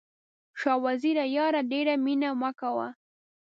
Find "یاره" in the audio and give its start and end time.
1.37-1.61